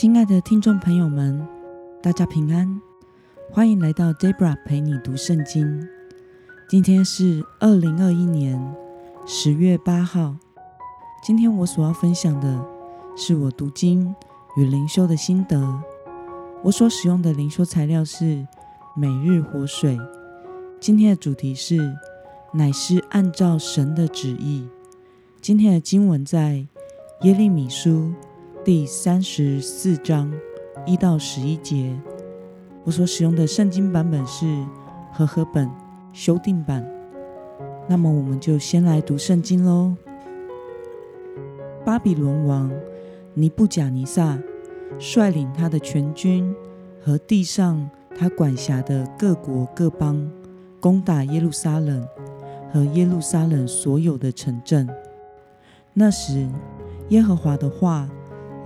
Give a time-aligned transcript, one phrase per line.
[0.00, 1.44] 亲爱的听众朋友们，
[2.00, 2.80] 大家平安，
[3.50, 5.88] 欢迎来到 Debra 陪你读圣经。
[6.68, 8.64] 今天是二零二一年
[9.26, 10.36] 十月八号。
[11.20, 12.64] 今天我所要分享的
[13.16, 14.14] 是我读经
[14.56, 15.82] 与灵修的心得。
[16.62, 18.46] 我所使用的灵修材料是
[18.94, 19.98] 每日活水。
[20.78, 21.92] 今天的主题是
[22.52, 24.68] 乃是按照神的旨意。
[25.40, 26.64] 今天的经文在
[27.22, 28.12] 耶利米书。
[28.68, 30.30] 第三十四章
[30.84, 31.98] 一到十一节，
[32.84, 34.44] 我所使用的圣经版本是
[35.10, 35.66] 和合本
[36.12, 36.86] 修订版。
[37.88, 39.96] 那么，我们就先来读圣经喽。
[41.82, 42.70] 巴比伦王
[43.32, 44.38] 尼布甲尼撒
[44.98, 46.54] 率领他的全军
[47.02, 50.30] 和地上他管辖的各国各邦，
[50.78, 52.06] 攻打耶路撒冷
[52.70, 54.86] 和耶路撒冷所有的城镇。
[55.94, 56.46] 那时，
[57.08, 58.06] 耶和华的话。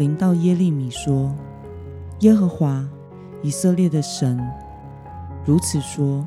[0.00, 1.30] 临到耶利米说
[2.20, 2.88] ：“耶和华
[3.42, 4.40] 以色列的神
[5.44, 6.26] 如此说：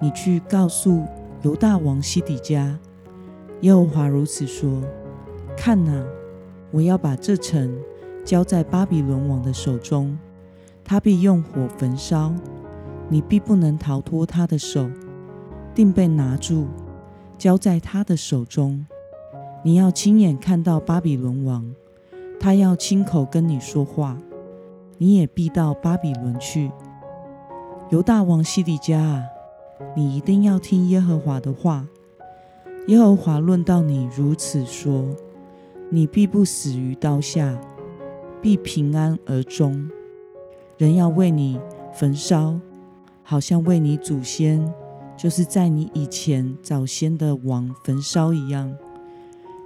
[0.00, 1.02] 你去告诉
[1.42, 2.78] 犹大王西底家，
[3.60, 4.80] 耶和华如此说：
[5.54, 6.02] 看哪，
[6.70, 7.78] 我要把这城
[8.24, 10.18] 交在巴比伦王的手中，
[10.82, 12.32] 他必用火焚烧，
[13.10, 14.88] 你必不能逃脱他的手，
[15.74, 16.68] 定被拿住，
[17.36, 18.86] 交在他的手中。
[19.62, 21.70] 你要亲眼看到巴比伦王。”
[22.38, 24.18] 他要亲口跟你说话，
[24.98, 26.70] 你也必到巴比伦去。
[27.90, 29.22] 犹大王西底家啊，
[29.96, 31.86] 你一定要听耶和华的话。
[32.88, 35.04] 耶和华论到你如此说：
[35.90, 37.58] 你必不死于刀下，
[38.42, 39.88] 必平安而终。
[40.76, 41.58] 人要为你
[41.94, 42.58] 焚烧，
[43.22, 44.70] 好像为你祖先，
[45.16, 48.76] 就是在你以前早先的王焚烧一样。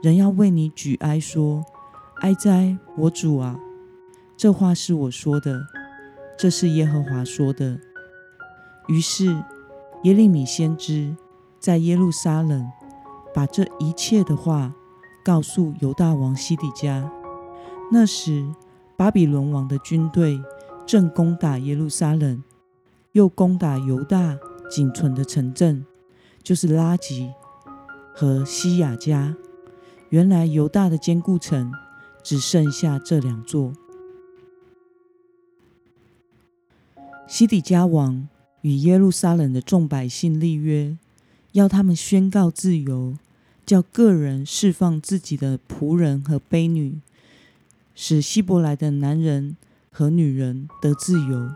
[0.00, 1.64] 人要为你举哀说。
[2.20, 3.56] 哀哉，我主啊！
[4.36, 5.66] 这话是我说的，
[6.36, 7.78] 这是耶和华说的。
[8.88, 9.26] 于是
[10.02, 11.14] 耶利米先知
[11.60, 12.68] 在耶路撒冷
[13.32, 14.74] 把这一切的话
[15.24, 17.08] 告诉犹大王西底家。
[17.92, 18.52] 那时
[18.96, 20.40] 巴比伦王的军队
[20.84, 22.42] 正攻打耶路撒冷，
[23.12, 24.36] 又攻打犹大
[24.68, 25.86] 仅存的城镇，
[26.42, 27.32] 就是拉吉
[28.12, 29.36] 和西亚家。
[30.08, 31.72] 原来犹大的坚固城。
[32.28, 33.72] 只剩下这两座。
[37.26, 38.28] 西底家王
[38.60, 40.98] 与耶路撒冷的众百姓立约，
[41.52, 43.16] 要他们宣告自由，
[43.64, 47.00] 叫个人释放自己的仆人和婢女，
[47.94, 49.56] 使希伯来的男人
[49.90, 51.48] 和女人得自由，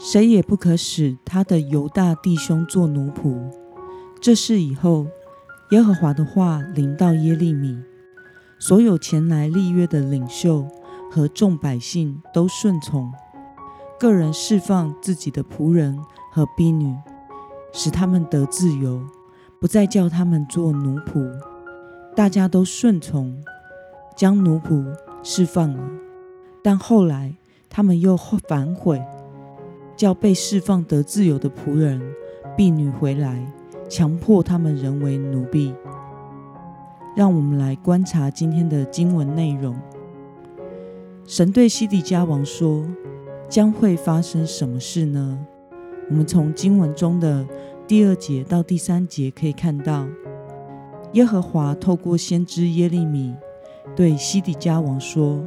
[0.00, 3.48] 谁也不可使他的犹大弟兄做奴仆。
[4.20, 5.06] 这事以后，
[5.70, 7.80] 耶和华的话临到耶利米。
[8.62, 10.68] 所有前来立约的领袖
[11.10, 13.10] 和众百姓都顺从，
[13.98, 15.98] 个人释放自己的仆人
[16.30, 16.94] 和婢女，
[17.72, 19.00] 使他们得自由，
[19.58, 21.26] 不再叫他们做奴仆。
[22.14, 23.34] 大家都顺从，
[24.14, 25.82] 将奴仆释放了。
[26.62, 27.34] 但后来
[27.70, 28.14] 他们又
[28.46, 29.02] 反悔，
[29.96, 31.98] 叫被释放得自由的仆人、
[32.58, 33.50] 婢女回来，
[33.88, 35.74] 强迫他们仍为奴婢。
[37.20, 39.76] 让我们来观察今天的经文内容。
[41.26, 42.82] 神对西底家王说
[43.46, 45.38] ：“将会发生什么事呢？”
[46.08, 47.46] 我们从经文中的
[47.86, 50.08] 第二节到第三节可以看到，
[51.12, 53.34] 耶和华透过先知耶利米
[53.94, 55.46] 对西底家王说：“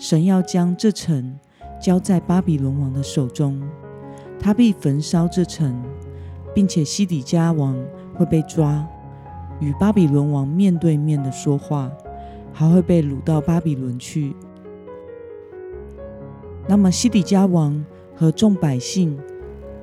[0.00, 1.38] 神要将这城
[1.78, 3.62] 交在巴比伦王的手中，
[4.40, 5.78] 他必焚烧这城，
[6.54, 7.76] 并且西底家王
[8.14, 8.88] 会被抓。”
[9.60, 11.90] 与巴比伦王面对面的说话，
[12.52, 14.34] 还会被掳到巴比伦去。
[16.66, 17.84] 那么西底家王
[18.16, 19.18] 和众百姓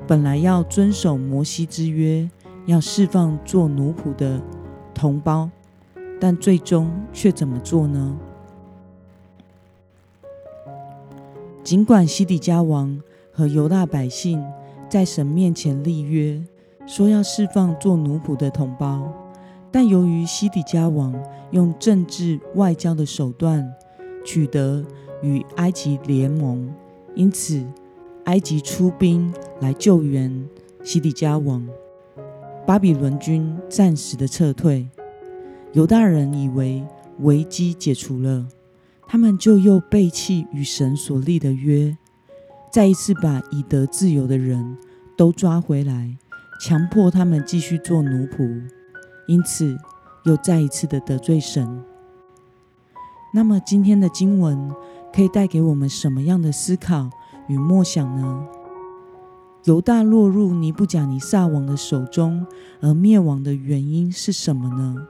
[0.07, 2.29] 本来要遵守摩西之约，
[2.65, 4.41] 要释放做奴仆的
[4.93, 5.49] 同胞，
[6.19, 8.17] 但最终却怎么做呢？
[11.63, 13.00] 尽管西底家王
[13.31, 14.44] 和犹大百姓
[14.89, 16.44] 在神面前立约，
[16.88, 19.13] 说要释放做奴仆的同胞。
[19.71, 21.15] 但由于西底家王
[21.51, 23.65] 用政治外交的手段
[24.25, 24.85] 取得
[25.21, 26.69] 与埃及联盟，
[27.15, 27.65] 因此
[28.25, 30.45] 埃及出兵来救援
[30.83, 31.65] 西底家王，
[32.68, 34.88] 巴比伦军暂时的撤退，
[35.71, 36.83] 犹大人以为
[37.19, 38.45] 危机解除了，
[39.07, 41.97] 他们就又背弃与神所立的约，
[42.71, 44.77] 再一次把已得自由的人
[45.15, 46.17] 都抓回来，
[46.62, 48.62] 强迫他们继续做奴仆。
[49.27, 49.77] 因此，
[50.23, 51.83] 又再一次的得罪神。
[53.33, 54.73] 那么，今天的经文
[55.13, 57.09] 可以带给我们什么样的思考
[57.47, 58.45] 与默想呢？
[59.65, 62.45] 犹大落入尼布甲尼撒王的手中
[62.81, 65.07] 而灭亡的原因是什么呢？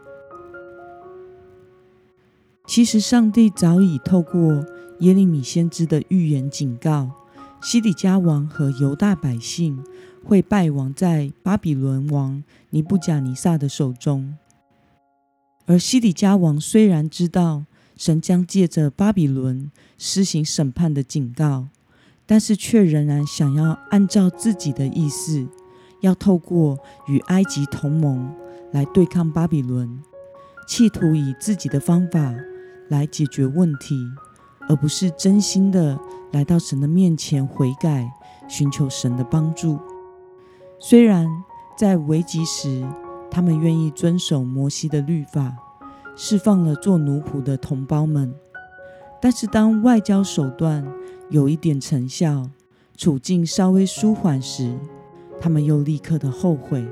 [2.67, 4.63] 其实，上帝早已透过
[4.99, 7.09] 耶利米先知的预言警告，
[7.63, 9.83] 西底家王和犹大百姓
[10.23, 14.35] 会败亡在巴比伦王尼布甲尼撒的手中。
[15.67, 17.65] 而西底家王虽然知道
[17.95, 21.67] 神将借着巴比伦施行审判的警告，
[22.25, 25.47] 但是却仍然想要按照自己的意思，
[26.01, 28.33] 要透过与埃及同盟
[28.71, 30.01] 来对抗巴比伦，
[30.67, 32.35] 企图以自己的方法
[32.89, 33.95] 来解决问题，
[34.69, 35.99] 而不是真心的
[36.31, 38.11] 来到神的面前悔改，
[38.47, 39.79] 寻求神的帮助。
[40.79, 41.27] 虽然
[41.77, 42.85] 在危急时，
[43.29, 45.53] 他们愿意遵守摩西的律法，
[46.15, 48.33] 释放了做奴仆的同胞们，
[49.21, 50.85] 但是当外交手段
[51.29, 52.49] 有一点成效，
[52.97, 54.77] 处境稍微舒缓时，
[55.39, 56.85] 他们又立刻的后悔，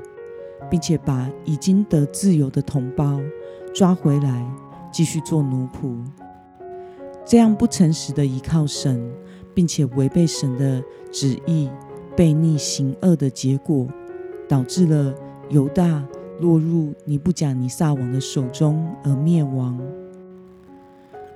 [0.70, 3.20] 并且把已经得自由的同胞
[3.74, 4.46] 抓回来，
[4.92, 5.96] 继续做奴仆。
[7.24, 9.00] 这样不诚实的依靠神，
[9.54, 10.82] 并且违背神的
[11.12, 11.70] 旨意、
[12.16, 13.86] 背逆行恶的结果，
[14.48, 15.14] 导致了
[15.48, 16.02] 犹大
[16.40, 19.78] 落入尼布甲尼撒王的手中而灭亡。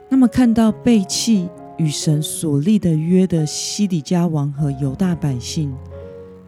[0.08, 5.72] 那么，看到背弃与神所立的约的西底家王和犹大百姓，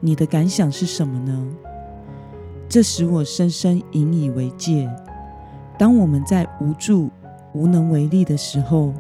[0.01, 1.47] 你的感想是什么呢？
[2.69, 4.91] 这使我深深引以为戒。
[5.79, 7.11] 当我们在无助、
[7.53, 8.93] 无能为力的时候，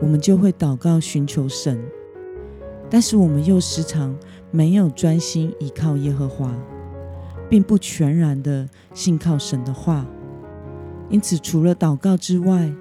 [0.00, 1.78] 我们就会祷告寻求神，
[2.88, 4.16] 但是我们又时常
[4.50, 6.54] 没有专心依靠耶和华，
[7.48, 10.06] 并不全然的信靠神的话。
[11.08, 12.72] 因此，除了祷告之外，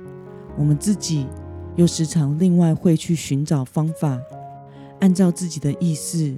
[0.57, 1.27] 我们自己。
[1.75, 4.19] 又时常另外会去寻找方法，
[4.99, 6.35] 按照自己的意思，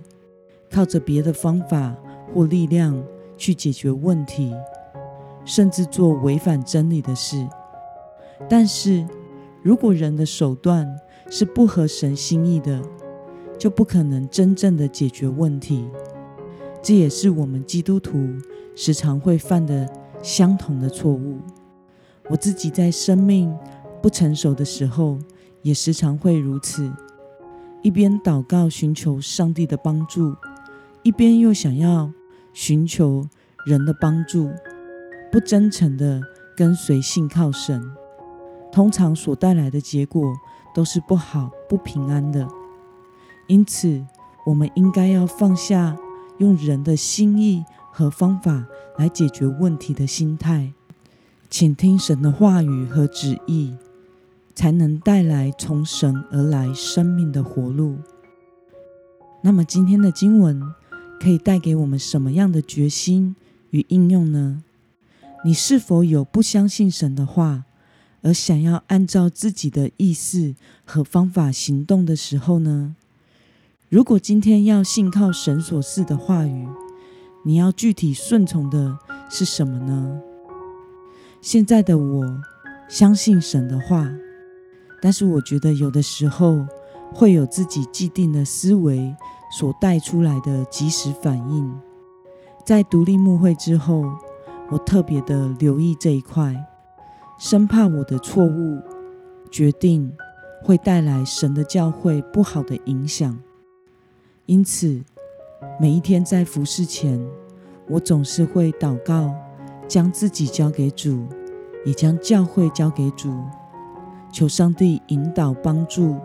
[0.70, 1.96] 靠着别的方法
[2.32, 3.02] 或力量
[3.38, 4.54] 去解决问题，
[5.44, 7.48] 甚至做违反真理的事。
[8.48, 9.04] 但是，
[9.64, 10.88] 如果人的手段
[11.30, 12.82] 是不合神心意的，
[13.60, 15.88] 就不可能真正的解决问题。
[16.82, 18.28] 这也是我们基督徒
[18.76, 19.88] 时常会犯的
[20.24, 21.38] 相同的错误。
[22.28, 23.56] 我自己在生命
[24.02, 25.20] 不成熟的时候，
[25.62, 26.92] 也时常会如此，
[27.84, 30.36] 一边祷告寻求上帝的帮助，
[31.04, 32.12] 一边又想要
[32.52, 33.28] 寻求
[33.68, 34.50] 人的帮助，
[35.32, 36.20] 不真诚的
[36.58, 37.80] 跟随信靠神，
[38.72, 40.34] 通常所带来的结果
[40.74, 42.48] 都是不好、不平安的。
[43.48, 44.06] 因此，
[44.46, 45.98] 我们应该要放下
[46.40, 48.66] 用人的心意和方法
[48.98, 50.74] 来解决问题的心态，
[51.50, 53.76] 请听神的话语和旨意。
[54.54, 57.98] 才能带来从神而来生命的活路。
[59.42, 60.62] 那么，今天的经文
[61.22, 63.36] 可以带给我们什么样的决心
[63.70, 64.62] 与应用呢？
[65.46, 67.64] 你是否有不相信神的话，
[68.22, 72.96] 而想要按照自己的意思和方法行动的时候呢？
[73.90, 76.68] 如果今天要信靠神所赐的话语，
[77.44, 78.98] 你要具体顺从的
[79.30, 80.22] 是什么呢？
[81.42, 82.42] 现在的我
[82.88, 84.10] 相信神的话。
[85.02, 86.64] 但是我觉得有的时候
[87.12, 89.16] 会有自己既定的思维
[89.52, 91.76] 所带出来的即时反应。
[92.64, 94.06] 在独立牧会之后，
[94.70, 96.56] 我特别的留意这一块，
[97.44, 98.80] 生怕我的错误
[99.50, 100.14] 决定
[100.62, 103.36] 会带来神的教会不好的影响。
[104.46, 105.02] 因此，
[105.80, 107.20] 每一天在服事前，
[107.88, 109.34] 我总是会祷告，
[109.88, 111.26] 将自己交给主，
[111.84, 113.34] 也将教会交给主。
[114.32, 116.18] 求上帝引导帮助，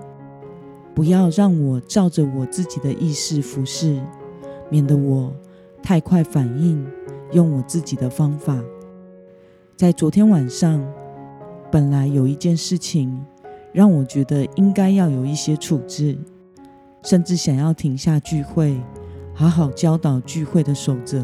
[0.94, 3.99] 不要让我照着我自己的意识服事，
[4.68, 5.35] 免得我
[5.82, 6.87] 太快反应，
[7.32, 8.62] 用我自己的方法。
[9.76, 10.87] 在昨天晚上，
[11.76, 13.23] 本来有一件事情
[13.71, 16.16] 让我觉得应该要有一些处置，
[17.02, 18.80] 甚至想要停下聚会，
[19.35, 21.23] 好好教导聚会的守则。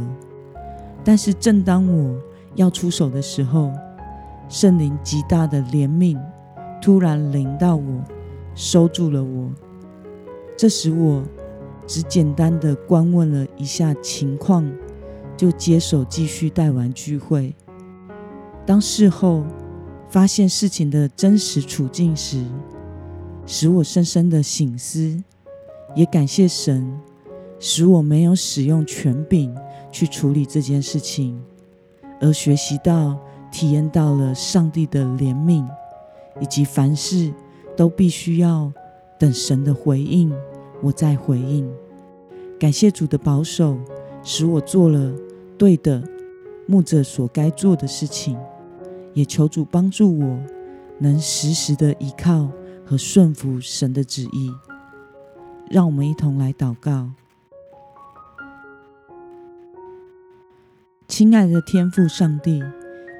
[1.02, 2.20] 但是正当我
[2.54, 3.72] 要出手的时候，
[4.46, 6.20] 圣灵极大的怜悯。
[6.82, 8.04] 突然临到我，
[8.54, 9.50] 收住了我。
[10.54, 11.22] 这时我
[11.86, 14.70] 只简单的观问了一下情况，
[15.34, 17.56] 就接手继续带完聚会。
[18.66, 19.44] 当事后
[20.12, 22.44] 发现事情的真实处境时，
[23.46, 25.18] 使我深深的醒思，
[25.96, 27.00] 也感谢神，
[27.58, 29.56] 使我没有使用权柄
[29.90, 31.42] 去处理这件事情，
[32.20, 33.18] 而学习到、
[33.50, 35.66] 体验到了上帝的怜悯。
[36.40, 37.32] 以及凡事
[37.76, 38.72] 都必须要
[39.18, 40.32] 等神的回应，
[40.82, 41.66] 我再回应。
[42.58, 43.78] 感谢主的保守，
[44.22, 45.12] 使我做了
[45.56, 46.02] 对的
[46.66, 48.36] 牧者所该做的事情，
[49.14, 50.40] 也求主帮助我，
[50.98, 52.50] 能时时的依靠
[52.84, 54.52] 和顺服神的旨意。
[55.70, 57.10] 让我们一同来祷告。
[61.08, 62.62] 亲爱的天父上帝，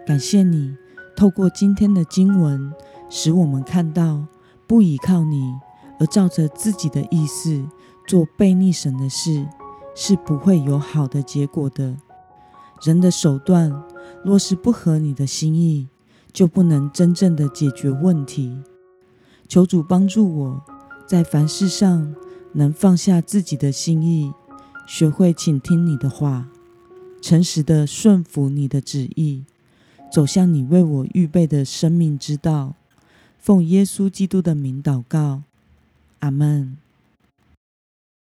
[0.07, 0.77] 感谢你
[1.17, 2.73] 透过今天的经文，
[3.09, 4.27] 使我们看到
[4.67, 5.55] 不依靠你，
[5.99, 7.67] 而照着自己的意思
[8.07, 9.47] 做悖逆神的事，
[9.95, 11.97] 是不会有好的结果的。
[12.83, 13.71] 人的手段
[14.25, 15.89] 若是不合你的心意，
[16.33, 18.63] 就不能真正的解决问题。
[19.49, 20.65] 求主帮助我，
[21.07, 22.15] 在凡事上
[22.53, 24.33] 能放下自己的心意，
[24.87, 26.49] 学会倾听你的话。
[27.21, 29.45] 诚实的顺服你的旨意，
[30.11, 32.75] 走向你为我预备的生命之道。
[33.39, 35.43] 奉耶稣基督的名祷告，
[36.21, 36.77] 阿门。